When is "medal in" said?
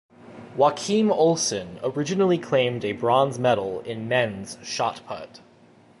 3.37-4.07